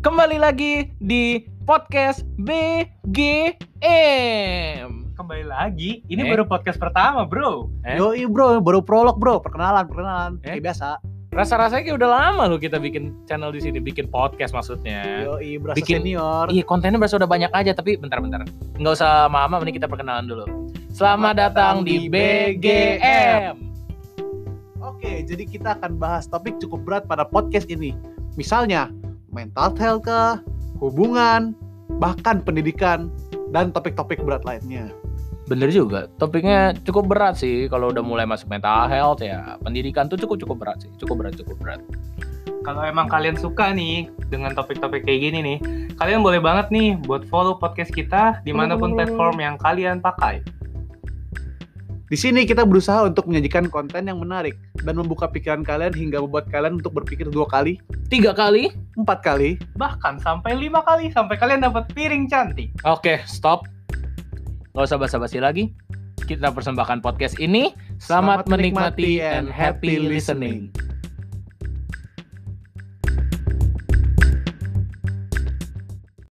Kembali 0.00 0.40
lagi 0.40 0.88
di 0.96 1.44
podcast 1.62 2.24
BGM. 2.40 3.60
Kembali 5.12 5.44
lagi, 5.44 6.00
ini 6.08 6.24
Eh? 6.24 6.28
baru 6.32 6.48
podcast 6.48 6.80
pertama 6.80 7.28
bro 7.28 7.68
Eh? 7.84 8.00
Yoi 8.00 8.24
bro, 8.24 8.64
baru 8.64 8.80
prolog 8.80 9.20
bro, 9.20 9.36
perkenalan, 9.38 9.84
perkenalan, 9.84 10.40
Eh? 10.40 10.56
kayak 10.56 10.72
biasa. 10.72 10.96
Rasa-rasanya 11.30 11.82
kayak 11.84 11.96
udah 12.00 12.10
lama 12.10 12.48
loh 12.48 12.56
kita 12.56 12.80
bikin 12.80 13.12
channel 13.22 13.52
di 13.52 13.60
sini, 13.60 13.78
bikin 13.78 14.08
podcast 14.08 14.50
maksudnya. 14.50 15.28
Yoi, 15.28 15.60
berasa 15.60 15.76
Bikin- 15.78 16.00
senior. 16.02 16.48
Iya 16.48 16.64
kontennya 16.64 16.96
berasa 16.96 17.20
udah 17.20 17.28
banyak 17.28 17.52
aja 17.52 17.70
tapi 17.70 17.94
bentar-bentar 17.94 18.42
nggak 18.80 18.92
usah 18.96 19.28
lama-lama 19.28 19.60
mending 19.60 19.76
kita 19.76 19.86
perkenalan 19.86 20.24
dulu. 20.26 20.44
Selamat 20.90 21.36
datang 21.38 21.84
di 21.84 22.08
BGM. 22.08 23.68
Oke, 24.80 25.22
jadi 25.22 25.44
kita 25.44 25.76
akan 25.76 26.00
bahas 26.00 26.24
topik 26.24 26.56
cukup 26.58 26.80
berat 26.82 27.04
pada 27.04 27.22
podcast 27.22 27.68
ini. 27.68 27.92
Misalnya, 28.34 28.88
mental 29.30 29.74
health 29.78 30.04
kah, 30.06 30.42
hubungan, 30.82 31.54
bahkan 31.98 32.42
pendidikan, 32.42 33.10
dan 33.54 33.70
topik-topik 33.70 34.22
berat 34.22 34.42
lainnya. 34.46 34.90
Bener 35.50 35.70
juga, 35.74 36.06
topiknya 36.22 36.78
cukup 36.86 37.10
berat 37.10 37.34
sih 37.34 37.66
kalau 37.66 37.90
udah 37.90 38.02
mulai 38.06 38.22
masuk 38.22 38.46
mental 38.46 38.86
health 38.86 39.18
ya. 39.18 39.58
Pendidikan 39.58 40.06
tuh 40.06 40.18
cukup 40.18 40.38
cukup 40.38 40.56
berat 40.62 40.78
sih, 40.86 40.90
cukup 41.02 41.26
berat 41.26 41.34
cukup 41.34 41.58
berat. 41.58 41.82
Kalau 42.60 42.84
emang 42.84 43.08
kalian 43.08 43.40
suka 43.40 43.72
nih 43.72 44.12
dengan 44.28 44.52
topik-topik 44.52 45.08
kayak 45.08 45.20
gini 45.32 45.38
nih 45.40 45.58
Kalian 45.96 46.20
boleh 46.20 46.44
banget 46.44 46.68
nih 46.68 46.92
buat 47.08 47.24
follow 47.32 47.56
podcast 47.56 47.88
kita 47.88 48.44
di 48.44 48.52
mana 48.52 48.76
pun 48.76 48.92
platform 48.92 49.40
yang 49.40 49.56
kalian 49.56 50.04
pakai 50.04 50.44
Di 52.12 52.16
sini 52.20 52.44
kita 52.44 52.68
berusaha 52.68 53.08
untuk 53.08 53.32
menyajikan 53.32 53.72
konten 53.72 54.12
yang 54.12 54.20
menarik 54.20 54.60
dan 54.84 54.92
membuka 54.92 55.24
pikiran 55.24 55.64
kalian 55.64 55.96
hingga 55.96 56.20
membuat 56.20 56.52
kalian 56.52 56.82
untuk 56.82 56.90
berpikir 57.00 57.30
dua 57.30 57.46
kali, 57.46 57.78
Tiga 58.10 58.34
kali. 58.34 58.74
Empat 59.02 59.24
kali. 59.24 59.56
Bahkan 59.76 60.20
sampai 60.20 60.56
lima 60.56 60.84
kali 60.84 61.12
sampai 61.12 61.36
kalian 61.40 61.64
dapat 61.64 61.88
piring 61.92 62.28
cantik 62.28 62.70
Oke, 62.84 63.20
stop. 63.28 63.66
Gak 64.72 64.86
usah 64.86 64.98
basa-basi 65.00 65.42
lagi. 65.42 65.74
Kita 66.24 66.54
persembahkan 66.54 67.02
podcast 67.02 67.36
ini. 67.42 67.74
Selamat, 67.98 68.46
menikmati 68.46 69.18
and 69.18 69.50
happy 69.50 69.98
listening. 69.98 70.70